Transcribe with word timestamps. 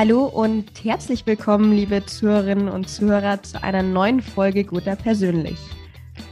Hallo 0.00 0.24
und 0.24 0.82
herzlich 0.82 1.26
willkommen, 1.26 1.74
liebe 1.74 2.06
Zuhörerinnen 2.06 2.70
und 2.70 2.88
Zuhörer, 2.88 3.42
zu 3.42 3.62
einer 3.62 3.82
neuen 3.82 4.22
Folge 4.22 4.64
Guter 4.64 4.96
Persönlich. 4.96 5.58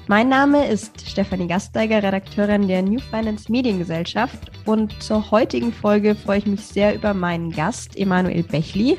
Mein 0.07 0.31
Name 0.31 0.67
ist 0.67 1.07
Stefanie 1.07 1.49
Gasteiger, 1.49 2.03
Redakteurin 2.03 2.67
der 2.67 2.81
New 2.81 2.99
Finance 2.99 3.53
Mediengesellschaft 3.53 4.51
und 4.65 5.03
zur 5.03 5.31
heutigen 5.31 5.71
Folge 5.71 6.15
freue 6.15 6.39
ich 6.39 6.47
mich 6.47 6.63
sehr 6.63 6.95
über 6.95 7.13
meinen 7.13 7.51
Gast, 7.51 7.95
Emanuel 7.95 8.43
Bechli, 8.43 8.97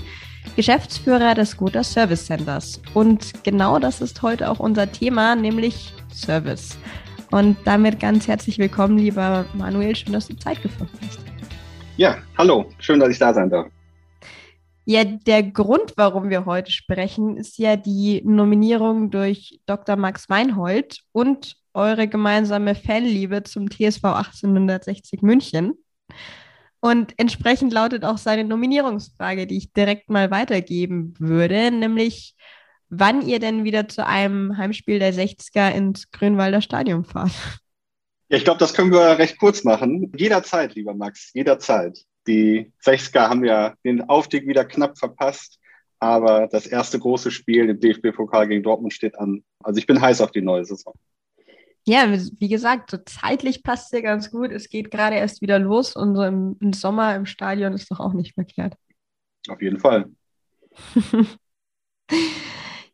Geschäftsführer 0.56 1.34
des 1.34 1.58
Guter 1.58 1.84
Service 1.84 2.28
Centers. 2.28 2.80
Und 2.94 3.44
genau 3.44 3.80
das 3.80 4.02
ist 4.02 4.22
heute 4.22 4.52
auch 4.52 4.60
unser 4.60 4.92
Thema, 4.92 5.36
nämlich 5.36 5.96
Service. 6.14 6.78
Und 7.32 7.58
damit 7.66 8.00
ganz 8.00 8.28
herzlich 8.28 8.60
willkommen, 8.60 9.00
lieber 9.00 9.46
Manuel, 9.56 9.96
schön, 9.96 10.14
dass 10.14 10.28
du 10.28 10.38
Zeit 10.38 10.62
gefunden 10.62 10.94
hast. 11.08 11.22
Ja, 11.98 12.20
hallo, 12.38 12.68
schön, 12.78 13.00
dass 13.00 13.10
ich 13.10 13.18
da 13.18 13.34
sein 13.34 13.50
darf. 13.50 13.66
Ja, 14.92 15.04
der 15.04 15.44
Grund, 15.44 15.94
warum 15.98 16.32
wir 16.32 16.46
heute 16.46 16.72
sprechen, 16.72 17.38
ist 17.38 17.60
ja 17.60 17.76
die 17.76 18.24
Nominierung 18.26 19.12
durch 19.12 19.60
Dr. 19.68 19.98
Max 19.98 20.28
Weinhold 20.30 21.02
und 21.12 21.58
eure 21.76 22.08
gemeinsame 22.08 22.74
Fanliebe 22.74 23.44
zum 23.44 23.70
TSV 23.70 24.04
1860 24.04 25.22
München. 25.22 25.74
Und 26.80 27.14
entsprechend 27.18 27.72
lautet 27.72 28.04
auch 28.04 28.18
seine 28.18 28.44
Nominierungsfrage, 28.44 29.46
die 29.46 29.58
ich 29.58 29.74
direkt 29.74 30.10
mal 30.10 30.32
weitergeben 30.32 31.14
würde, 31.20 31.70
nämlich 31.70 32.34
wann 32.90 33.22
ihr 33.22 33.38
denn 33.38 33.66
wieder 33.66 33.88
zu 33.90 34.08
einem 34.08 34.58
Heimspiel 34.58 34.98
der 34.98 35.14
60er 35.14 35.72
ins 35.72 36.10
Grünwalder 36.10 36.62
Stadion 36.62 37.06
fahrt. 37.06 37.30
Ja, 38.30 38.38
ich 38.38 38.44
glaube, 38.44 38.58
das 38.58 38.74
können 38.74 38.92
wir 38.92 39.20
recht 39.20 39.38
kurz 39.38 39.64
machen. 39.64 40.12
Jederzeit, 40.18 40.74
lieber 40.74 40.96
Max, 40.96 41.32
jederzeit. 41.36 42.08
Die 42.30 42.72
60er 42.86 43.28
haben 43.28 43.44
ja 43.44 43.74
den 43.84 44.08
Aufstieg 44.08 44.48
wieder 44.48 44.64
knapp 44.64 45.00
verpasst, 45.00 45.60
aber 45.98 46.48
das 46.48 46.68
erste 46.68 47.00
große 47.00 47.32
Spiel 47.32 47.68
im 47.68 47.80
DFB-Pokal 47.80 48.48
gegen 48.48 48.62
Dortmund 48.62 48.94
steht 48.94 49.18
an. 49.18 49.44
Also 49.64 49.80
ich 49.80 49.88
bin 49.88 50.00
heiß 50.00 50.22
auf 50.22 50.30
die 50.30 50.44
neue 50.44 50.64
Saison. 50.64 50.94
Ja, 51.88 52.06
wie 52.12 52.48
gesagt, 52.48 52.92
so 52.92 52.98
zeitlich 52.98 53.64
passt 53.64 53.92
es 53.92 53.98
ja 53.98 54.02
ganz 54.02 54.30
gut. 54.30 54.52
Es 54.52 54.70
geht 54.70 54.92
gerade 54.92 55.16
erst 55.16 55.42
wieder 55.42 55.58
los 55.58 55.96
und 55.96 56.16
so 56.16 56.22
im, 56.22 56.56
im 56.62 56.72
Sommer 56.72 57.16
im 57.16 57.26
Stadion 57.26 57.74
ist 57.74 57.90
doch 57.90 58.00
auch 58.00 58.14
nicht 58.14 58.36
verkehrt. 58.36 58.76
Auf 59.48 59.60
jeden 59.60 59.80
Fall. 59.80 60.06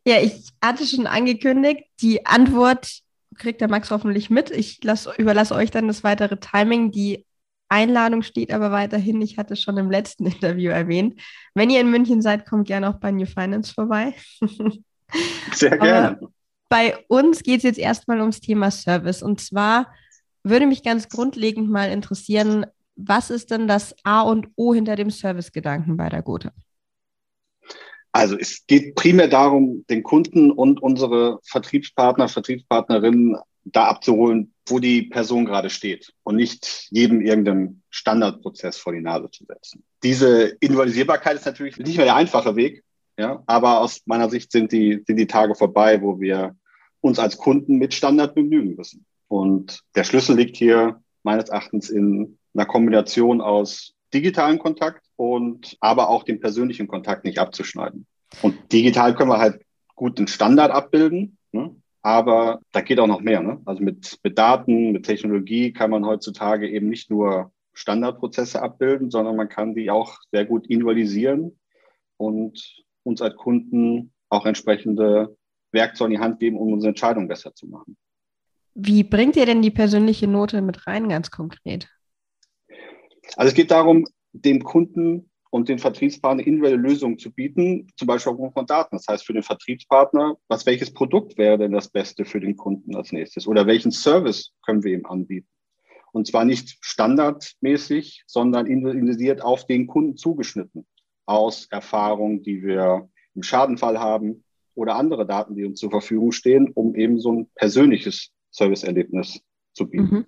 ja, 0.08 0.22
ich 0.22 0.50
hatte 0.64 0.86
schon 0.86 1.08
angekündigt, 1.08 1.84
die 2.00 2.26
Antwort 2.26 3.02
kriegt 3.38 3.60
der 3.60 3.68
Max 3.68 3.92
hoffentlich 3.92 4.30
mit. 4.30 4.50
Ich 4.50 4.82
lass, 4.82 5.10
überlasse 5.18 5.56
euch 5.56 5.72
dann 5.72 5.88
das 5.88 6.06
weitere 6.06 6.38
Timing. 6.38 6.92
Die 6.92 7.26
Einladung 7.70 8.22
steht 8.22 8.52
aber 8.52 8.72
weiterhin, 8.72 9.22
ich 9.22 9.38
hatte 9.38 9.56
schon 9.56 9.78
im 9.78 9.90
letzten 9.90 10.26
Interview 10.28 10.72
erwähnt. 10.72 11.22
Wenn 11.54 11.70
ihr 11.70 11.82
in 11.82 11.92
München 11.92 12.22
seid, 12.22 12.46
kommt 12.46 12.68
gerne 12.68 12.90
auch 12.90 13.00
bei 13.00 13.12
New 13.12 13.26
Finance 13.26 13.74
vorbei. 13.74 14.14
Sehr 15.54 15.78
gerne. 15.78 16.20
bei 16.68 16.98
uns 17.08 17.44
geht 17.44 17.58
es 17.58 17.64
jetzt 17.64 17.80
erstmal 17.80 18.20
ums 18.20 18.42
Thema 18.42 18.72
Service. 18.72 19.22
Und 19.22 19.40
zwar 19.40 19.94
würde 20.44 20.68
mich 20.68 20.84
ganz 20.84 21.10
grundlegend 21.10 21.70
mal 21.70 21.92
interessieren, 21.92 22.66
was 22.96 23.30
ist 23.30 23.52
denn 23.52 23.68
das 23.68 23.96
A 24.04 24.22
und 24.22 24.48
O 24.56 24.74
hinter 24.74 24.96
dem 24.96 25.10
Servicegedanken 25.10 25.98
bei 25.98 26.10
der 26.10 26.22
Gotha? 26.22 26.52
Also 28.12 28.38
es 28.38 28.66
geht 28.66 28.96
primär 28.96 29.28
darum, 29.28 29.86
den 29.90 30.02
Kunden 30.02 30.50
und 30.50 30.82
unsere 30.82 31.40
Vertriebspartner, 31.44 32.30
Vertriebspartnerinnen 32.30 33.36
da 33.66 33.88
abzuholen, 33.88 34.54
wo 34.68 34.80
die 34.80 35.04
Person 35.04 35.46
gerade 35.46 35.70
steht 35.70 36.14
und 36.24 36.36
nicht 36.36 36.88
jedem 36.90 37.22
irgendeinen 37.22 37.84
Standardprozess 37.90 38.78
vor 38.78 38.94
die 38.94 39.02
Nase 39.02 39.30
zu 39.30 39.46
setzen. 39.46 39.84
Diese 40.04 40.48
Individualisierbarkeit 40.60 41.36
ist 41.36 41.46
natürlich 41.46 41.78
nicht 41.78 41.98
mehr 41.98 42.06
der 42.06 42.16
einfache 42.16 42.56
Weg, 42.56 42.84
ja, 43.18 43.44
aber 43.46 43.80
aus 43.80 44.02
meiner 44.06 44.30
Sicht 44.30 44.52
sind 44.52 44.72
die, 44.72 45.04
sind 45.06 45.18
die 45.18 45.28
Tage 45.28 45.56
vorbei, 45.56 46.02
wo 46.02 46.20
wir 46.20 46.56
uns 47.02 47.20
als 47.20 47.38
Kunden 47.38 47.78
mit 47.78 47.94
Standard 47.94 48.36
begnügen 48.36 48.76
müssen. 48.76 49.06
Und 49.28 49.82
der 49.96 50.04
Schlüssel 50.04 50.36
liegt 50.36 50.58
hier 50.58 51.02
meines 51.24 51.50
Erachtens 51.50 51.90
in 51.90 52.38
einer 52.54 52.66
Kombination 52.66 53.42
aus 53.42 53.94
digitalen 54.14 54.60
Kontakt 54.60 55.06
und 55.16 55.78
aber 55.80 56.10
auch 56.10 56.24
den 56.24 56.40
persönlichen 56.40 56.88
Kontakt 56.88 57.26
nicht 57.26 57.40
abzuschneiden. 57.40 58.06
Und 58.42 58.72
digital 58.72 59.16
können 59.16 59.30
wir 59.30 59.40
halt 59.40 59.62
gut 59.96 60.20
den 60.20 60.28
Standard 60.28 60.72
abbilden, 60.72 61.38
ne? 61.52 61.76
Aber 62.06 62.62
da 62.72 62.82
geht 62.82 63.00
auch 63.00 63.08
noch 63.08 63.22
mehr. 63.22 63.42
Ne? 63.42 63.64
Also 63.66 63.82
mit, 63.82 64.20
mit 64.22 64.38
Daten, 64.38 64.92
mit 64.92 65.08
Technologie 65.08 65.74
kann 65.74 65.90
man 65.90 66.06
heutzutage 66.06 66.70
eben 66.70 66.88
nicht 66.88 67.10
nur 67.10 67.52
Standardprozesse 67.74 68.62
abbilden, 68.62 69.10
sondern 69.10 69.36
man 69.36 69.50
kann 69.50 69.74
die 69.74 69.90
auch 69.90 70.20
sehr 70.32 70.46
gut 70.46 70.68
individualisieren 70.68 71.60
und 72.18 72.84
uns 73.02 73.24
als 73.24 73.36
Kunden 73.36 74.14
auch 74.30 74.46
entsprechende 74.46 75.36
Werkzeuge 75.72 76.14
in 76.14 76.20
die 76.20 76.24
Hand 76.24 76.40
geben, 76.40 76.60
um 76.60 76.74
unsere 76.74 76.90
Entscheidung 76.90 77.28
besser 77.28 77.56
zu 77.56 77.66
machen. 77.66 77.98
Wie 78.76 79.04
bringt 79.04 79.36
ihr 79.36 79.48
denn 79.48 79.64
die 79.64 79.72
persönliche 79.72 80.28
Note 80.28 80.62
mit 80.62 80.86
rein, 80.86 81.10
ganz 81.10 81.32
konkret? 81.32 81.90
Also 83.36 83.50
es 83.50 83.56
geht 83.56 83.72
darum, 83.72 84.06
dem 84.32 84.64
Kunden 84.64 85.32
und 85.56 85.70
den 85.70 85.80
Vertriebspartner 85.80 86.46
individuelle 86.46 86.76
Lösungen 86.76 87.18
zu 87.18 87.32
bieten, 87.32 87.88
zum 87.96 88.08
Beispiel 88.10 88.34
aufgrund 88.34 88.52
von 88.52 88.66
Daten. 88.66 88.98
Das 88.98 89.08
heißt 89.08 89.26
für 89.26 89.32
den 89.32 89.42
Vertriebspartner, 89.42 90.36
was 90.50 90.66
welches 90.66 90.92
Produkt 90.92 91.38
wäre 91.38 91.58
denn 91.58 91.72
das 91.72 91.88
Beste 91.88 92.26
für 92.26 92.42
den 92.42 92.58
Kunden 92.58 92.94
als 92.94 93.14
nächstes 93.14 93.48
oder 93.48 93.66
welchen 93.66 93.94
Service 93.94 94.52
können 94.66 94.84
wir 94.84 94.92
ihm 94.92 95.06
anbieten? 95.06 95.48
Und 96.12 96.28
zwar 96.28 96.44
nicht 96.44 96.78
standardmäßig, 96.82 98.26
sondern 98.28 98.68
individualisiert 98.68 99.42
auf 99.42 99.66
den 99.66 99.88
Kunden 99.88 100.18
zugeschnitten 100.18 100.86
aus 101.26 101.68
Erfahrungen, 101.72 102.44
die 102.44 102.62
wir 102.62 103.08
im 103.34 103.42
Schadenfall 103.42 103.98
haben 103.98 104.44
oder 104.74 104.98
andere 104.98 105.26
Daten, 105.26 105.56
die 105.56 105.64
uns 105.64 105.80
zur 105.80 105.90
Verfügung 105.90 106.34
stehen, 106.34 106.70
um 106.74 106.96
eben 106.96 107.18
so 107.18 107.32
ein 107.32 107.50
persönliches 107.56 108.30
Serviceerlebnis 108.52 109.40
zu 109.74 109.90
bieten. 109.90 110.04
Mhm. 110.04 110.26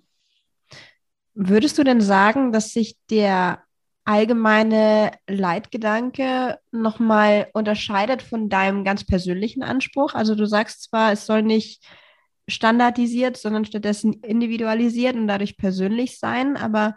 Würdest 1.34 1.76
du 1.76 1.84
denn 1.84 2.00
sagen, 2.00 2.50
dass 2.50 2.72
sich 2.72 2.96
der 3.10 3.67
allgemeine 4.08 5.12
Leitgedanke 5.26 6.58
nochmal 6.72 7.50
unterscheidet 7.52 8.22
von 8.22 8.48
deinem 8.48 8.82
ganz 8.82 9.04
persönlichen 9.04 9.62
Anspruch? 9.62 10.14
Also 10.14 10.34
du 10.34 10.46
sagst 10.46 10.84
zwar, 10.84 11.12
es 11.12 11.26
soll 11.26 11.42
nicht 11.42 11.84
standardisiert, 12.48 13.36
sondern 13.36 13.66
stattdessen 13.66 14.14
individualisiert 14.22 15.14
und 15.14 15.28
dadurch 15.28 15.58
persönlich 15.58 16.18
sein, 16.18 16.56
aber 16.56 16.96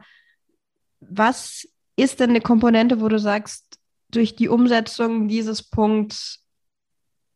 was 1.01 1.67
ist 1.97 2.21
denn 2.21 2.29
eine 2.29 2.39
Komponente, 2.39 3.01
wo 3.01 3.09
du 3.09 3.19
sagst, 3.19 3.77
durch 4.09 4.37
die 4.37 4.47
Umsetzung 4.47 5.27
dieses 5.27 5.69
Punkts 5.69 6.45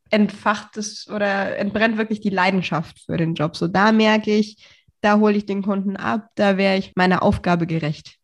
entfacht 0.09 0.77
es 0.77 1.09
oder 1.09 1.57
entbrennt 1.57 1.97
wirklich 1.97 2.21
die 2.21 2.29
Leidenschaft 2.29 3.01
für 3.05 3.17
den 3.17 3.35
Job? 3.35 3.57
So 3.57 3.67
da 3.67 3.91
merke 3.91 4.33
ich, 4.33 4.65
da 5.01 5.19
hole 5.19 5.35
ich 5.35 5.45
den 5.45 5.63
Kunden 5.63 5.97
ab, 5.97 6.29
da 6.35 6.55
wäre 6.55 6.77
ich 6.77 6.93
meiner 6.95 7.23
Aufgabe 7.23 7.67
gerecht. 7.67 8.17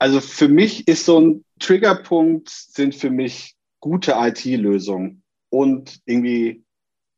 Also 0.00 0.20
für 0.20 0.48
mich 0.48 0.88
ist 0.88 1.04
so 1.04 1.20
ein 1.20 1.44
Triggerpunkt, 1.58 2.48
sind 2.48 2.94
für 2.94 3.10
mich 3.10 3.54
gute 3.80 4.14
IT-Lösungen 4.16 5.22
und 5.50 6.00
irgendwie 6.06 6.64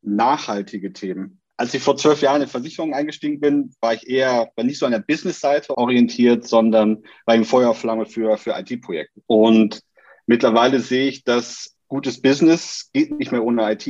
nachhaltige 0.03 0.93
Themen. 0.93 1.41
Als 1.57 1.73
ich 1.75 1.83
vor 1.83 1.97
zwölf 1.97 2.23
Jahren 2.23 2.43
in 2.43 2.49
Versicherungen 2.49 2.93
eingestiegen 2.93 3.39
bin, 3.39 3.73
war 3.81 3.95
ich 3.95 4.09
eher 4.09 4.51
war 4.57 4.65
nicht 4.65 4.79
so 4.79 4.87
an 4.87 4.93
der 4.93 4.99
Business-Seite 4.99 5.79
orientiert, 5.79 6.49
sondern 6.49 7.05
war 7.25 7.37
im 7.37 7.45
Feuerflamme 7.45 8.05
für, 8.05 8.37
für 8.37 8.59
IT-Projekte. 8.59 9.23
Und 9.27 9.81
mittlerweile 10.27 10.81
sehe 10.81 11.07
ich, 11.07 11.23
dass 11.23 11.77
gutes 11.87 12.21
Business 12.21 12.91
geht 12.93 13.17
nicht 13.17 13.31
mehr 13.31 13.45
ohne 13.45 13.71
IT. 13.71 13.87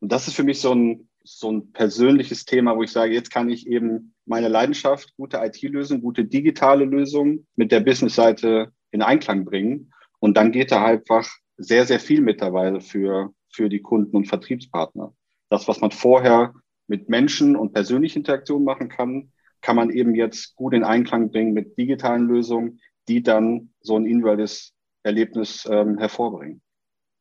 Und 0.00 0.12
das 0.12 0.28
ist 0.28 0.34
für 0.34 0.44
mich 0.44 0.60
so 0.60 0.74
ein, 0.74 1.08
so 1.24 1.50
ein 1.50 1.72
persönliches 1.72 2.44
Thema, 2.44 2.76
wo 2.76 2.82
ich 2.82 2.92
sage, 2.92 3.14
jetzt 3.14 3.30
kann 3.30 3.48
ich 3.48 3.66
eben 3.66 4.14
meine 4.26 4.48
Leidenschaft, 4.48 5.14
gute 5.16 5.38
IT-Lösungen, 5.38 6.02
gute 6.02 6.24
digitale 6.24 6.84
Lösungen 6.84 7.46
mit 7.56 7.72
der 7.72 7.80
Business-Seite 7.80 8.72
in 8.90 9.02
Einklang 9.02 9.44
bringen. 9.44 9.92
Und 10.20 10.36
dann 10.36 10.52
geht 10.52 10.70
da 10.70 10.84
einfach 10.84 11.28
sehr, 11.56 11.86
sehr 11.86 11.98
viel 11.98 12.20
mittlerweile 12.20 12.80
für, 12.80 13.32
für 13.50 13.68
die 13.68 13.80
Kunden 13.80 14.16
und 14.16 14.26
Vertriebspartner. 14.26 15.14
Das, 15.48 15.66
was 15.66 15.80
man 15.80 15.90
vorher 15.90 16.54
mit 16.86 17.08
Menschen 17.08 17.56
und 17.56 17.72
persönlichen 17.72 18.18
Interaktionen 18.18 18.64
machen 18.64 18.88
kann, 18.88 19.32
kann 19.62 19.76
man 19.76 19.90
eben 19.90 20.14
jetzt 20.14 20.56
gut 20.56 20.74
in 20.74 20.84
Einklang 20.84 21.30
bringen 21.30 21.54
mit 21.54 21.78
digitalen 21.78 22.28
Lösungen, 22.28 22.80
die 23.08 23.22
dann 23.22 23.70
so 23.80 23.96
ein 23.96 24.04
individuelles 24.04 24.74
Erlebnis 25.02 25.66
ähm, 25.70 25.98
hervorbringen. 25.98 26.60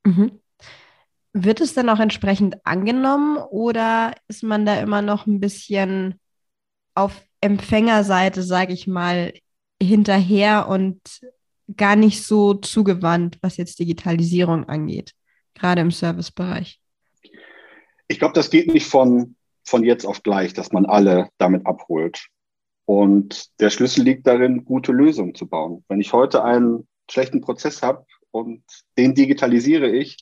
Mhm. 0.06 0.40
Wird 1.34 1.62
es 1.62 1.74
dann 1.74 1.90
auch 1.90 2.00
entsprechend 2.00 2.66
angenommen 2.66 3.38
oder 3.38 4.14
ist 4.28 4.44
man 4.44 4.66
da 4.66 4.80
immer 4.80 5.02
noch 5.02 5.26
ein 5.26 5.40
bisschen 5.40 6.20
auf 6.96 7.26
Empfängerseite, 7.42 8.44
sage 8.44 8.74
ich 8.74 8.88
mal, 8.88 9.34
hinterher 9.82 10.68
und 10.70 11.00
gar 11.76 11.96
nicht 11.96 12.24
so 12.24 12.54
zugewandt, 12.54 13.38
was 13.42 13.58
jetzt 13.58 13.80
Digitalisierung 13.80 14.70
angeht, 14.70 15.14
gerade 15.56 15.82
im 15.82 15.92
Servicebereich? 15.92 16.80
Ich 18.08 18.20
glaube, 18.20 18.34
das 18.34 18.50
geht 18.50 18.72
nicht 18.72 18.86
von, 18.86 19.36
von 19.64 19.84
jetzt 19.84 20.06
auf 20.06 20.24
gleich, 20.24 20.54
dass 20.54 20.72
man 20.72 20.86
alle 20.86 21.30
damit 21.38 21.66
abholt. 21.66 22.28
Und 22.86 23.60
der 23.60 23.70
Schlüssel 23.70 24.04
liegt 24.04 24.28
darin, 24.28 24.66
gute 24.66 24.92
Lösungen 24.92 25.36
zu 25.36 25.48
bauen. 25.48 25.84
Wenn 25.88 26.02
ich 26.02 26.14
heute 26.14 26.44
einen 26.44 26.88
schlechten 27.10 27.42
Prozess 27.42 27.82
habe 27.82 28.06
und 28.32 28.64
den 28.98 29.16
digitalisiere 29.16 29.90
ich, 29.90 30.18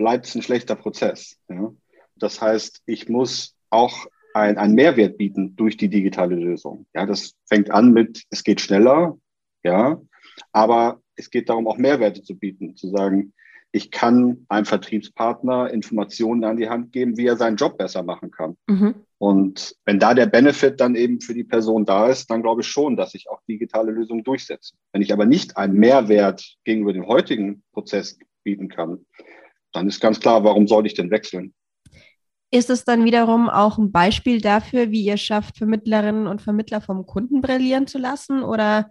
bleibt 0.00 0.24
es 0.24 0.34
ein 0.34 0.40
schlechter 0.40 0.76
Prozess. 0.76 1.36
Ja? 1.50 1.74
Das 2.16 2.40
heißt, 2.40 2.80
ich 2.86 3.10
muss 3.10 3.54
auch 3.68 4.06
ein, 4.32 4.56
einen 4.56 4.74
Mehrwert 4.74 5.18
bieten 5.18 5.56
durch 5.56 5.76
die 5.76 5.90
digitale 5.90 6.36
Lösung. 6.36 6.86
Ja, 6.94 7.04
das 7.04 7.34
fängt 7.46 7.70
an 7.70 7.92
mit, 7.92 8.24
es 8.30 8.42
geht 8.42 8.62
schneller, 8.62 9.18
ja, 9.62 10.00
aber 10.52 11.02
es 11.16 11.30
geht 11.30 11.50
darum, 11.50 11.68
auch 11.68 11.76
Mehrwerte 11.76 12.22
zu 12.22 12.34
bieten, 12.34 12.76
zu 12.76 12.88
sagen, 12.88 13.34
ich 13.72 13.90
kann 13.90 14.46
einem 14.48 14.64
Vertriebspartner 14.64 15.70
Informationen 15.70 16.44
an 16.44 16.56
die 16.56 16.70
Hand 16.70 16.92
geben, 16.92 17.18
wie 17.18 17.26
er 17.26 17.36
seinen 17.36 17.56
Job 17.56 17.76
besser 17.76 18.02
machen 18.02 18.30
kann. 18.30 18.56
Mhm. 18.68 18.94
Und 19.18 19.76
wenn 19.84 19.98
da 19.98 20.14
der 20.14 20.26
Benefit 20.26 20.80
dann 20.80 20.94
eben 20.94 21.20
für 21.20 21.34
die 21.34 21.44
Person 21.44 21.84
da 21.84 22.08
ist, 22.08 22.30
dann 22.30 22.42
glaube 22.42 22.62
ich 22.62 22.68
schon, 22.68 22.96
dass 22.96 23.12
sich 23.12 23.28
auch 23.28 23.42
digitale 23.46 23.92
Lösungen 23.92 24.24
durchsetzen. 24.24 24.78
Wenn 24.92 25.02
ich 25.02 25.12
aber 25.12 25.26
nicht 25.26 25.58
einen 25.58 25.74
Mehrwert 25.74 26.56
gegenüber 26.64 26.94
dem 26.94 27.06
heutigen 27.06 27.62
Prozess 27.72 28.18
bieten 28.42 28.68
kann, 28.68 29.04
dann 29.72 29.88
ist 29.88 30.00
ganz 30.00 30.20
klar, 30.20 30.44
warum 30.44 30.66
soll 30.66 30.86
ich 30.86 30.94
denn 30.94 31.10
wechseln? 31.10 31.54
Ist 32.52 32.70
es 32.70 32.84
dann 32.84 33.04
wiederum 33.04 33.48
auch 33.48 33.78
ein 33.78 33.92
Beispiel 33.92 34.40
dafür, 34.40 34.90
wie 34.90 35.04
ihr 35.04 35.16
schafft, 35.16 35.58
Vermittlerinnen 35.58 36.26
und 36.26 36.42
Vermittler 36.42 36.80
vom 36.80 37.06
Kunden 37.06 37.40
brillieren 37.40 37.86
zu 37.86 37.98
lassen? 37.98 38.42
Oder 38.42 38.90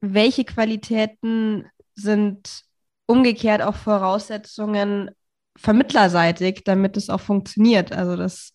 welche 0.00 0.44
Qualitäten 0.44 1.64
sind 1.94 2.62
umgekehrt 3.06 3.62
auch 3.62 3.74
Voraussetzungen 3.74 5.10
vermittlerseitig, 5.56 6.62
damit 6.64 6.96
es 6.96 7.10
auch 7.10 7.20
funktioniert, 7.20 7.90
also 7.92 8.16
dass 8.16 8.52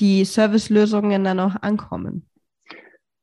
die 0.00 0.24
Servicelösungen 0.24 1.22
dann 1.22 1.38
auch 1.38 1.54
ankommen. 1.60 2.26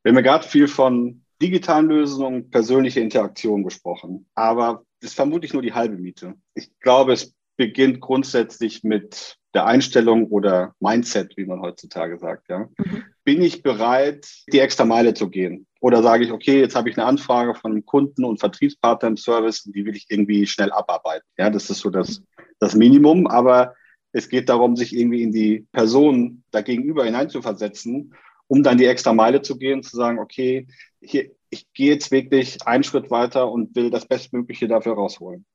Wir 0.04 0.12
haben 0.12 0.18
ja 0.18 0.22
gerade 0.22 0.48
viel 0.48 0.68
von 0.68 1.24
digitalen 1.42 1.88
Lösungen, 1.88 2.50
persönliche 2.50 3.00
Interaktion 3.00 3.64
gesprochen, 3.64 4.28
aber 4.36 4.84
das 5.02 5.12
ist 5.12 5.16
vermutlich 5.16 5.54
nur 5.54 5.62
die 5.62 5.74
halbe 5.74 5.98
Miete. 5.98 6.36
Ich 6.54 6.72
glaube, 6.80 7.14
es 7.14 7.34
beginnt 7.58 8.00
grundsätzlich 8.00 8.84
mit 8.84 9.38
der 9.54 9.66
Einstellung 9.66 10.28
oder 10.28 10.76
Mindset, 10.80 11.36
wie 11.36 11.46
man 11.46 11.62
heutzutage 11.62 12.18
sagt. 12.20 12.48
Ja. 12.50 12.70
Mhm. 12.78 13.04
Bin 13.24 13.42
ich 13.42 13.64
bereit, 13.64 14.28
die 14.54 14.60
extra 14.60 14.86
Meile 14.86 15.14
zu 15.14 15.30
gehen? 15.30 15.66
Oder 15.82 16.04
sage 16.04 16.24
ich, 16.24 16.32
okay, 16.32 16.60
jetzt 16.60 16.76
habe 16.76 16.90
ich 16.90 16.98
eine 16.98 17.08
Anfrage 17.08 17.56
von 17.56 17.72
einem 17.72 17.86
Kunden 17.86 18.24
und 18.24 18.40
Vertriebspartner 18.40 19.10
im 19.10 19.18
Service 19.18 19.66
und 19.66 19.76
die 19.76 19.86
will 19.86 19.96
ich 19.96 20.06
irgendwie 20.10 20.46
schnell 20.46 20.72
abarbeiten. 20.72 21.28
Ja, 21.38 21.50
das 21.50 21.70
ist 21.70 21.80
so 21.80 21.90
das, 21.90 22.22
das 22.60 22.76
Minimum. 22.76 23.28
Aber 23.28 23.74
es 24.12 24.30
geht 24.30 24.50
darum, 24.50 24.76
sich 24.76 24.96
irgendwie 24.96 25.24
in 25.24 25.32
die 25.32 25.66
Person 25.72 26.44
dagegenüber 26.52 27.06
hineinzuversetzen, 27.06 28.14
um 28.48 28.64
dann 28.64 28.78
die 28.78 28.86
extra 28.86 29.14
Meile 29.14 29.42
zu 29.42 29.58
gehen, 29.58 29.84
zu 29.84 29.96
sagen, 29.96 30.20
okay, 30.20 30.68
hier, 31.02 31.32
ich 31.50 31.72
gehe 31.74 31.94
jetzt 31.94 32.12
wirklich 32.12 32.66
einen 32.68 32.84
Schritt 32.84 33.10
weiter 33.10 33.52
und 33.52 33.76
will 33.76 33.90
das 33.90 34.06
Bestmögliche 34.06 34.68
dafür 34.68 34.94
rausholen. 34.94 35.46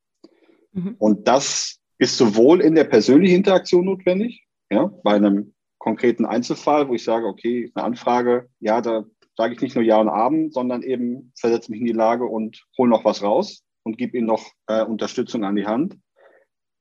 Mhm. 0.72 0.96
Und 0.98 1.28
das 1.28 1.78
ist 2.02 2.18
sowohl 2.18 2.60
in 2.60 2.74
der 2.74 2.84
persönlichen 2.84 3.36
Interaktion 3.36 3.84
notwendig, 3.84 4.44
ja, 4.70 4.90
bei 5.04 5.14
einem 5.14 5.54
konkreten 5.78 6.24
Einzelfall, 6.24 6.88
wo 6.88 6.94
ich 6.94 7.04
sage, 7.04 7.26
okay, 7.26 7.70
eine 7.74 7.84
Anfrage, 7.84 8.48
ja, 8.60 8.80
da 8.80 9.04
sage 9.36 9.54
ich 9.54 9.60
nicht 9.60 9.74
nur 9.74 9.84
Ja 9.84 10.00
und 10.00 10.08
Abend, 10.08 10.52
sondern 10.52 10.82
eben 10.82 11.32
versetze 11.38 11.70
mich 11.70 11.80
in 11.80 11.86
die 11.86 11.92
Lage 11.92 12.24
und 12.24 12.64
hole 12.76 12.90
noch 12.90 13.04
was 13.04 13.22
raus 13.22 13.64
und 13.84 13.98
gebe 13.98 14.18
ihnen 14.18 14.26
noch 14.26 14.44
äh, 14.66 14.84
Unterstützung 14.84 15.44
an 15.44 15.56
die 15.56 15.66
Hand. 15.66 15.96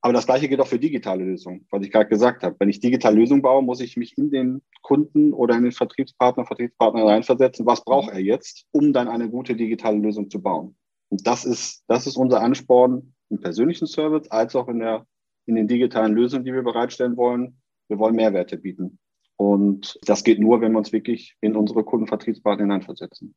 Aber 0.04 0.14
das 0.14 0.26
Gleiche 0.26 0.50
gilt 0.50 0.60
auch 0.60 0.68
für 0.68 0.80
digitale 0.80 1.24
Lösungen, 1.24 1.68
was 1.70 1.84
ich 1.84 1.92
gerade 1.92 2.10
gesagt 2.10 2.42
habe. 2.42 2.56
Wenn 2.58 2.70
ich 2.70 2.80
digitale 2.80 3.16
Lösungen 3.16 3.44
baue, 3.44 3.62
muss 3.62 3.82
ich 3.82 3.98
mich 3.98 4.18
in 4.18 4.32
den 4.32 4.64
Kunden 4.82 5.32
oder 5.34 5.56
in 5.56 5.64
den 5.64 5.72
Vertriebspartner, 5.72 6.46
Vertriebspartner 6.46 7.06
reinversetzen. 7.06 7.68
Was 7.68 7.84
braucht 7.84 8.12
er 8.12 8.20
jetzt, 8.20 8.66
um 8.72 8.94
dann 8.94 9.08
eine 9.08 9.30
gute 9.30 9.56
digitale 9.56 10.00
Lösung 10.00 10.32
zu 10.32 10.42
bauen? 10.42 10.76
Und 11.10 11.28
das 11.28 11.46
ist, 11.46 11.84
das 11.88 12.08
ist 12.08 12.18
unser 12.18 12.42
Ansporn 12.42 13.14
im 13.30 13.40
persönlichen 13.40 13.86
Service 13.86 14.30
als 14.32 14.56
auch 14.56 14.68
in 14.68 14.80
der 14.80 15.06
in 15.52 15.56
den 15.56 15.68
digitalen 15.68 16.14
Lösungen, 16.14 16.46
die 16.46 16.54
wir 16.54 16.64
bereitstellen 16.64 17.18
wollen. 17.18 17.58
Wir 17.90 18.00
wollen 18.00 18.16
Mehrwerte 18.16 18.58
bieten. 18.58 19.00
Und 19.36 20.00
das 20.04 20.24
geht 20.24 20.40
nur, 20.40 20.62
wenn 20.62 20.72
wir 20.72 20.78
uns 20.78 20.94
wirklich 20.94 21.36
in 21.42 21.56
unsere 21.56 21.84
Kundenvertriebspartner 21.84 22.64
hineinversetzen. 22.64 23.36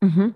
Mhm. 0.00 0.34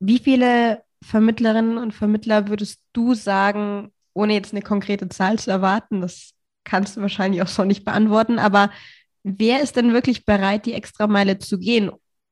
Wie 0.00 0.18
viele 0.18 0.82
Vermittlerinnen 1.04 1.78
und 1.78 1.92
Vermittler 1.92 2.48
würdest 2.48 2.80
du 2.92 3.14
sagen, 3.14 3.92
ohne 4.12 4.34
jetzt 4.34 4.52
eine 4.52 4.62
konkrete 4.62 5.08
Zahl 5.08 5.38
zu 5.38 5.50
erwarten, 5.50 6.00
das 6.00 6.32
kannst 6.64 6.96
du 6.96 7.00
wahrscheinlich 7.00 7.42
auch 7.42 7.48
so 7.48 7.64
nicht 7.64 7.84
beantworten, 7.84 8.38
aber 8.38 8.70
wer 9.22 9.62
ist 9.62 9.76
denn 9.76 9.92
wirklich 9.92 10.24
bereit, 10.24 10.66
die 10.66 10.72
Extrameile 10.72 11.38
zu 11.38 11.58
gehen? 11.58 11.90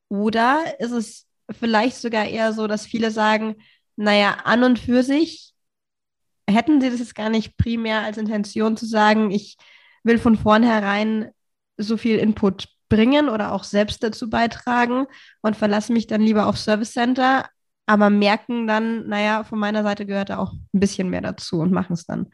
Oder 0.08 0.64
ist 0.80 0.92
es 0.92 1.26
vielleicht 1.50 1.96
sogar 1.96 2.26
eher 2.26 2.52
so, 2.52 2.66
dass 2.66 2.86
viele 2.86 3.10
sagen, 3.10 3.56
naja, 3.96 4.38
an 4.44 4.64
und 4.64 4.78
für 4.78 5.02
sich 5.02 5.53
hätten 6.48 6.80
Sie 6.80 6.90
das 6.90 7.00
jetzt 7.00 7.14
gar 7.14 7.30
nicht 7.30 7.56
primär 7.56 8.02
als 8.02 8.18
Intention 8.18 8.76
zu 8.76 8.86
sagen, 8.86 9.30
ich 9.30 9.56
will 10.02 10.18
von 10.18 10.36
vornherein 10.36 11.30
so 11.76 11.96
viel 11.96 12.18
Input 12.18 12.68
bringen 12.88 13.28
oder 13.28 13.52
auch 13.52 13.64
selbst 13.64 14.02
dazu 14.02 14.30
beitragen 14.30 15.06
und 15.40 15.56
verlasse 15.56 15.92
mich 15.92 16.06
dann 16.06 16.20
lieber 16.20 16.46
auf 16.46 16.58
Service 16.58 16.92
Center, 16.92 17.48
aber 17.86 18.10
merken 18.10 18.66
dann, 18.66 19.08
naja, 19.08 19.44
von 19.44 19.58
meiner 19.58 19.82
Seite 19.82 20.06
gehört 20.06 20.30
da 20.30 20.38
auch 20.38 20.52
ein 20.52 20.80
bisschen 20.80 21.10
mehr 21.10 21.22
dazu 21.22 21.58
und 21.58 21.72
machen 21.72 21.94
es 21.94 22.06
dann. 22.06 22.30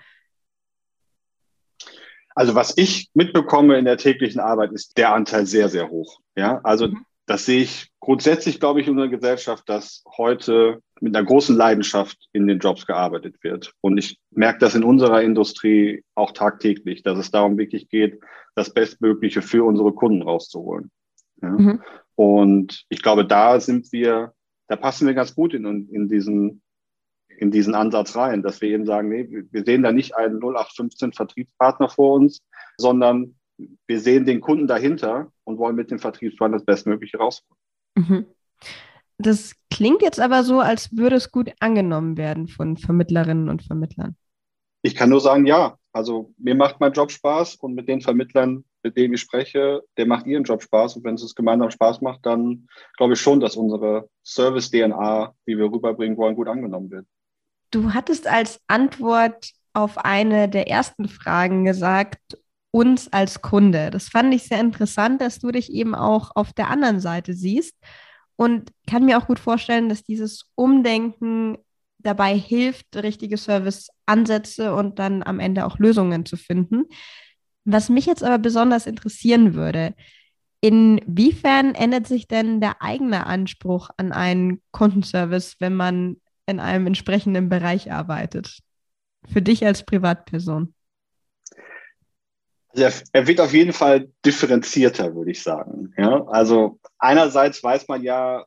Also 2.34 2.54
was 2.54 2.76
ich 2.76 3.10
mitbekomme 3.14 3.78
in 3.78 3.84
der 3.84 3.96
täglichen 3.96 4.40
Arbeit, 4.40 4.72
ist 4.72 4.96
der 4.96 5.12
Anteil 5.12 5.46
sehr, 5.46 5.68
sehr 5.68 5.88
hoch. 5.88 6.20
Ja, 6.36 6.60
also 6.62 6.88
mhm. 6.88 7.04
das 7.26 7.44
sehe 7.44 7.62
ich 7.62 7.90
grundsätzlich, 8.00 8.60
glaube 8.60 8.80
ich, 8.80 8.86
in 8.86 8.92
unserer 8.92 9.08
Gesellschaft, 9.08 9.68
dass 9.68 10.04
heute 10.16 10.80
mit 11.00 11.17
einer 11.17 11.26
großen 11.26 11.56
Leidenschaft 11.56 12.29
in 12.32 12.47
den 12.47 12.58
Jobs 12.58 12.87
gearbeitet 12.87 13.43
wird. 13.43 13.73
Und 13.81 13.99
ich 13.99 14.20
merke 14.31 14.58
das 14.58 14.75
in 14.75 14.85
unserer 14.85 15.23
Industrie 15.23 16.05
auch 16.14 16.32
tagtäglich, 16.32 17.02
dass 17.02 17.19
es 17.19 17.31
darum 17.31 17.58
wirklich 17.58 17.88
geht, 17.88 18.20
das 18.55 18.73
Bestmögliche 18.73 19.43
für 19.43 19.64
unsere 19.64 19.93
Kunden 19.93 20.23
rauszuholen. 20.23 20.91
Ja? 21.43 21.50
Mhm. 21.50 21.82
Und 22.14 22.85
ich 22.91 23.02
glaube, 23.02 23.25
da 23.25 23.61
sind 23.61 23.93
wir, 23.93 24.35
da 24.69 24.76
passen 24.76 25.06
wir 25.06 25.14
ganz 25.14 25.35
gut 25.35 25.55
in, 25.55 25.64
in 25.91 26.08
diesen 26.08 26.62
in 27.41 27.50
diesen 27.50 27.75
Ansatz 27.75 28.17
rein, 28.17 28.43
dass 28.43 28.61
wir 28.61 28.69
eben 28.69 28.85
sagen, 28.85 29.08
nee, 29.08 29.26
wir 29.50 29.64
sehen 29.64 29.82
da 29.82 29.93
nicht 29.93 30.14
einen 30.14 30.37
0815 30.37 31.14
Vertriebspartner 31.14 31.88
vor 31.88 32.12
uns, 32.12 32.43
sondern 32.76 33.35
wir 33.87 33.99
sehen 33.99 34.26
den 34.26 34.43
Kunden 34.43 34.67
dahinter 34.67 35.32
und 35.44 35.56
wollen 35.56 35.75
mit 35.75 35.91
dem 35.91 35.99
Vertriebspartner 35.99 36.58
das 36.58 36.67
Bestmögliche 36.67 37.17
rausholen. 37.17 37.56
Mhm. 37.97 38.26
Das 39.20 39.55
klingt 39.70 40.00
jetzt 40.02 40.19
aber 40.19 40.44
so, 40.44 40.61
als 40.61 40.96
würde 40.96 41.17
es 41.17 41.31
gut 41.31 41.52
angenommen 41.61 42.17
werden 42.17 42.49
von 42.49 42.76
Vermittlerinnen 42.76 43.49
und 43.49 43.62
Vermittlern. 43.62 44.16
Ich 44.83 44.94
kann 44.94 45.11
nur 45.11 45.21
sagen, 45.21 45.47
ja. 45.47 45.76
Also 45.92 46.33
mir 46.38 46.54
macht 46.54 46.78
mein 46.78 46.92
Job 46.92 47.11
Spaß 47.11 47.56
und 47.56 47.75
mit 47.75 47.88
den 47.88 48.00
Vermittlern, 48.00 48.64
mit 48.83 48.97
denen 48.97 49.14
ich 49.14 49.21
spreche, 49.21 49.83
der 49.97 50.06
macht 50.06 50.25
ihren 50.26 50.44
Job 50.44 50.62
Spaß. 50.62 50.97
Und 50.97 51.04
wenn 51.04 51.16
es 51.16 51.35
gemeinsam 51.35 51.71
Spaß 51.71 52.00
macht, 52.00 52.25
dann 52.25 52.68
glaube 52.97 53.14
ich 53.14 53.21
schon, 53.21 53.40
dass 53.40 53.56
unsere 53.56 54.09
Service-DNA, 54.25 55.35
die 55.47 55.59
wir 55.59 55.71
rüberbringen 55.71 56.16
wollen, 56.16 56.37
gut 56.37 56.49
angenommen 56.49 56.90
wird. 56.90 57.06
Du 57.73 57.92
hattest 57.92 58.28
als 58.28 58.61
Antwort 58.68 59.50
auf 59.73 59.99
eine 59.99 60.49
der 60.49 60.68
ersten 60.68 61.09
Fragen 61.09 61.64
gesagt, 61.64 62.38
uns 62.71 63.12
als 63.12 63.42
Kunde. 63.42 63.90
Das 63.90 64.09
fand 64.09 64.33
ich 64.33 64.44
sehr 64.44 64.61
interessant, 64.61 65.21
dass 65.21 65.40
du 65.40 65.50
dich 65.50 65.73
eben 65.73 65.94
auch 65.94 66.30
auf 66.37 66.52
der 66.52 66.71
anderen 66.71 67.00
Seite 67.00 67.35
siehst 67.35 67.75
und 68.40 68.73
kann 68.87 69.04
mir 69.04 69.18
auch 69.18 69.26
gut 69.26 69.38
vorstellen, 69.38 69.90
dass 69.90 70.02
dieses 70.02 70.50
Umdenken 70.54 71.59
dabei 71.99 72.35
hilft, 72.35 72.97
richtige 72.97 73.37
Serviceansätze 73.37 74.75
und 74.75 74.99
dann 74.99 75.23
am 75.23 75.40
Ende 75.40 75.66
auch 75.66 75.78
Lösungen 75.78 76.25
zu 76.25 76.38
finden. 76.38 76.85
Was 77.66 77.90
mich 77.90 78.06
jetzt 78.06 78.25
aber 78.25 78.38
besonders 78.38 78.87
interessieren 78.87 79.52
würde, 79.52 79.94
inwiefern 80.62 81.75
ändert 81.75 82.06
sich 82.06 82.28
denn 82.28 82.62
der 82.62 82.80
eigene 82.80 83.26
Anspruch 83.26 83.90
an 83.99 84.11
einen 84.11 84.62
Kundenservice, 84.70 85.56
wenn 85.59 85.75
man 85.75 86.16
in 86.47 86.61
einem 86.61 86.87
entsprechenden 86.87 87.50
Bereich 87.50 87.92
arbeitet? 87.92 88.61
Für 89.30 89.42
dich 89.42 89.66
als 89.66 89.85
Privatperson? 89.85 90.73
Also 92.72 92.84
er, 92.84 92.92
er, 93.12 93.26
wird 93.26 93.40
auf 93.40 93.52
jeden 93.52 93.72
Fall 93.72 94.08
differenzierter, 94.24 95.14
würde 95.14 95.32
ich 95.32 95.42
sagen. 95.42 95.92
Ja? 95.96 96.24
Also 96.28 96.78
einerseits 96.98 97.62
weiß 97.62 97.88
man 97.88 98.02
ja, 98.02 98.44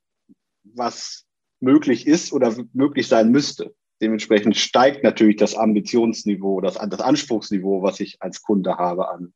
was 0.64 1.26
möglich 1.60 2.08
ist 2.08 2.32
oder 2.34 2.54
möglich 2.74 3.08
sein 3.08 3.32
müsste. 3.32 3.74
Dementsprechend 4.02 4.58
steigt 4.58 5.04
natürlich 5.04 5.38
das 5.38 5.56
Ambitionsniveau, 5.56 6.62
das, 6.62 6.76
das 6.76 7.00
Anspruchsniveau, 7.00 7.82
was 7.84 8.00
ich 8.00 8.22
als 8.22 8.42
Kunde 8.42 8.78
habe 8.78 9.10
an 9.10 9.34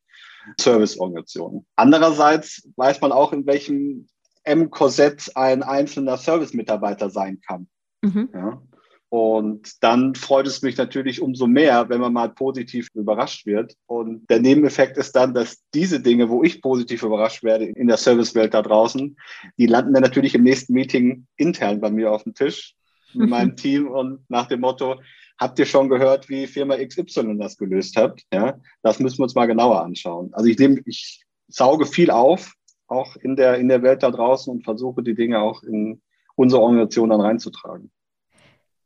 Serviceorganisationen. 0.59 1.65
Andererseits 1.75 2.67
weiß 2.75 3.01
man 3.01 3.11
auch, 3.11 3.33
in 3.33 3.45
welchem 3.45 4.07
M-Korsett 4.43 5.31
ein 5.35 5.63
einzelner 5.63 6.17
Service-Mitarbeiter 6.17 7.09
sein 7.09 7.41
kann. 7.45 7.67
Mhm. 8.01 8.29
Ja? 8.33 8.61
Und 9.09 9.81
dann 9.81 10.15
freut 10.15 10.47
es 10.47 10.61
mich 10.61 10.75
natürlich 10.77 11.21
umso 11.21 11.47
mehr, 11.47 11.87
wenn 11.87 12.01
man 12.01 12.11
mal 12.11 12.29
positiv 12.29 12.89
überrascht 12.93 13.45
wird. 13.45 13.75
Und 13.85 14.29
der 14.29 14.41
Nebeneffekt 14.41 14.97
ist 14.97 15.15
dann, 15.15 15.33
dass 15.33 15.63
diese 15.73 16.01
Dinge, 16.01 16.27
wo 16.29 16.43
ich 16.43 16.61
positiv 16.61 17.03
überrascht 17.03 17.41
werde 17.41 17.65
in 17.65 17.87
der 17.87 17.97
Servicewelt 17.97 18.53
da 18.53 18.61
draußen, 18.61 19.15
die 19.57 19.65
landen 19.65 19.93
dann 19.93 20.03
natürlich 20.03 20.35
im 20.35 20.43
nächsten 20.43 20.73
Meeting 20.73 21.25
intern 21.37 21.79
bei 21.79 21.89
mir 21.89 22.11
auf 22.11 22.23
dem 22.23 22.33
Tisch. 22.33 22.75
mit 23.13 23.29
meinem 23.29 23.55
Team 23.55 23.87
und 23.87 24.29
nach 24.29 24.47
dem 24.47 24.59
Motto, 24.59 24.99
habt 25.39 25.57
ihr 25.59 25.65
schon 25.65 25.87
gehört, 25.87 26.27
wie 26.27 26.45
Firma 26.45 26.75
XY 26.75 27.37
das 27.37 27.57
gelöst 27.57 27.95
hat? 27.95 28.21
Ja, 28.33 28.59
das 28.81 28.99
müssen 28.99 29.19
wir 29.19 29.23
uns 29.23 29.35
mal 29.35 29.45
genauer 29.45 29.83
anschauen. 29.83 30.33
Also 30.33 30.49
ich 30.49 30.57
nehme, 30.57 30.81
ich 30.85 31.23
sauge 31.47 31.85
viel 31.85 32.11
auf, 32.11 32.53
auch 32.87 33.15
in 33.15 33.37
der, 33.37 33.57
in 33.57 33.69
der 33.69 33.83
Welt 33.83 34.03
da 34.03 34.11
draußen 34.11 34.51
und 34.51 34.63
versuche 34.63 35.01
die 35.01 35.15
Dinge 35.15 35.39
auch 35.39 35.63
in 35.63 36.01
unsere 36.35 36.61
Organisation 36.61 37.09
dann 37.09 37.21
reinzutragen. 37.21 37.91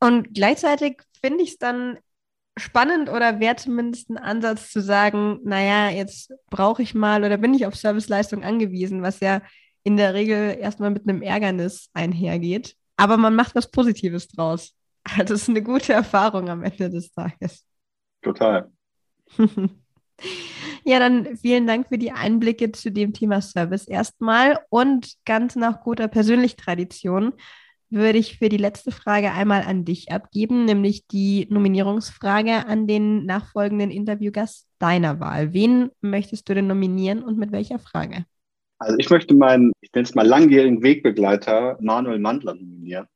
Und 0.01 0.33
gleichzeitig 0.33 0.97
finde 1.21 1.43
ich 1.43 1.51
es 1.51 1.57
dann 1.57 1.99
spannend 2.57 3.09
oder 3.09 3.39
wäre 3.39 3.55
zumindest 3.55 4.09
ein 4.09 4.17
Ansatz 4.17 4.71
zu 4.71 4.81
sagen, 4.81 5.39
naja, 5.43 5.89
jetzt 5.89 6.33
brauche 6.49 6.81
ich 6.81 6.93
mal 6.93 7.23
oder 7.23 7.37
bin 7.37 7.53
ich 7.53 7.65
auf 7.65 7.75
Serviceleistung 7.75 8.43
angewiesen, 8.43 9.03
was 9.03 9.19
ja 9.19 9.41
in 9.83 9.97
der 9.97 10.13
Regel 10.13 10.57
erstmal 10.59 10.89
mit 10.89 11.07
einem 11.07 11.21
Ärgernis 11.21 11.89
einhergeht. 11.93 12.75
Aber 12.97 13.17
man 13.17 13.35
macht 13.35 13.55
was 13.55 13.71
Positives 13.71 14.27
draus. 14.27 14.75
Das 15.17 15.31
ist 15.31 15.49
eine 15.49 15.63
gute 15.63 15.93
Erfahrung 15.93 16.47
am 16.49 16.61
Ende 16.61 16.91
des 16.91 17.11
Tages. 17.11 17.65
Total. 18.21 18.69
ja, 20.83 20.99
dann 20.99 21.37
vielen 21.37 21.65
Dank 21.65 21.87
für 21.87 21.97
die 21.97 22.11
Einblicke 22.11 22.71
zu 22.71 22.91
dem 22.91 23.11
Thema 23.11 23.41
Service 23.41 23.87
erstmal 23.87 24.59
und 24.69 25.15
ganz 25.25 25.55
nach 25.55 25.81
guter 25.81 26.07
Persönlich-Tradition 26.07 27.33
würde 27.91 28.17
ich 28.17 28.37
für 28.37 28.49
die 28.49 28.57
letzte 28.57 28.91
Frage 28.91 29.31
einmal 29.31 29.63
an 29.63 29.85
dich 29.85 30.11
abgeben, 30.11 30.65
nämlich 30.65 31.07
die 31.07 31.47
Nominierungsfrage 31.49 32.65
an 32.65 32.87
den 32.87 33.25
nachfolgenden 33.25 33.91
Interviewgast 33.91 34.67
deiner 34.79 35.19
Wahl. 35.19 35.53
Wen 35.53 35.89
möchtest 36.01 36.47
du 36.49 36.55
denn 36.55 36.67
nominieren 36.67 37.21
und 37.21 37.37
mit 37.37 37.51
welcher 37.51 37.79
Frage? 37.79 38.25
Also 38.79 38.97
ich 38.97 39.09
möchte 39.09 39.35
meinen, 39.35 39.73
ich 39.81 39.91
nenne 39.93 40.05
es 40.07 40.15
mal 40.15 40.25
langjährigen 40.25 40.81
Wegbegleiter 40.81 41.77
Manuel 41.81 42.19
Mandler 42.19 42.55
nominieren. 42.55 43.07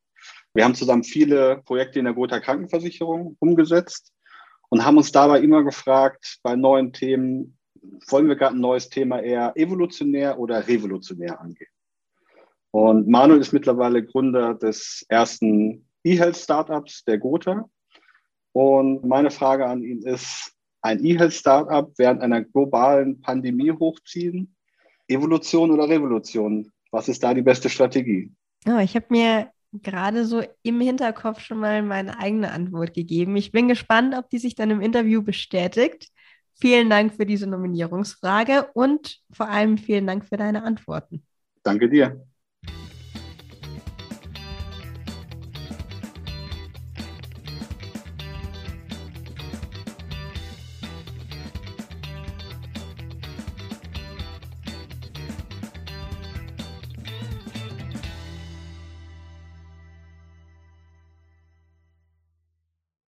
Wir 0.53 0.63
haben 0.63 0.75
zusammen 0.75 1.03
viele 1.03 1.61
Projekte 1.65 1.99
in 1.99 2.05
der 2.05 2.13
Gotha 2.13 2.39
Krankenversicherung 2.39 3.35
umgesetzt 3.39 4.13
und 4.69 4.85
haben 4.85 4.97
uns 4.97 5.11
dabei 5.11 5.41
immer 5.41 5.63
gefragt, 5.63 6.39
bei 6.43 6.55
neuen 6.55 6.93
Themen, 6.93 7.57
wollen 8.09 8.27
wir 8.27 8.35
gerade 8.35 8.55
ein 8.55 8.61
neues 8.61 8.89
Thema 8.89 9.19
eher 9.21 9.53
evolutionär 9.55 10.37
oder 10.39 10.67
revolutionär 10.67 11.39
angehen? 11.39 11.69
Und 12.75 13.07
Manuel 13.07 13.39
ist 13.39 13.53
mittlerweile 13.53 14.03
Gründer 14.03 14.53
des 14.53 15.05
ersten 15.07 15.87
E-Health-Startups 16.03 17.05
der 17.05 17.19
Gotha. 17.19 17.69
Und 18.51 19.05
meine 19.05 19.31
Frage 19.31 19.65
an 19.65 19.81
ihn 19.81 20.01
ist, 20.01 20.51
ein 20.81 21.01
E-Health-Startup 21.01 21.89
während 21.95 22.21
einer 22.21 22.43
globalen 22.43 23.21
Pandemie 23.21 23.71
hochziehen? 23.71 24.53
Evolution 25.07 25.71
oder 25.71 25.87
Revolution? 25.87 26.69
Was 26.91 27.07
ist 27.07 27.23
da 27.23 27.33
die 27.33 27.43
beste 27.43 27.69
Strategie? 27.69 28.33
Oh, 28.67 28.79
ich 28.79 28.93
habe 28.97 29.05
mir 29.07 29.51
gerade 29.71 30.25
so 30.25 30.43
im 30.61 30.81
Hinterkopf 30.81 31.39
schon 31.39 31.59
mal 31.59 31.81
meine 31.81 32.19
eigene 32.19 32.51
Antwort 32.51 32.93
gegeben. 32.93 33.37
Ich 33.37 33.53
bin 33.53 33.69
gespannt, 33.69 34.13
ob 34.17 34.29
die 34.29 34.39
sich 34.39 34.53
dann 34.53 34.69
im 34.69 34.81
Interview 34.81 35.23
bestätigt. 35.23 36.09
Vielen 36.59 36.89
Dank 36.89 37.13
für 37.13 37.25
diese 37.25 37.47
Nominierungsfrage 37.47 38.67
und 38.73 39.21
vor 39.31 39.47
allem 39.47 39.77
vielen 39.77 40.07
Dank 40.07 40.25
für 40.25 40.35
deine 40.35 40.63
Antworten. 40.63 41.23
Danke 41.63 41.87
dir. 41.89 42.27